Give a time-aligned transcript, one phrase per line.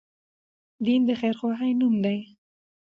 [0.85, 2.19] دين د خير خواهي نوم دی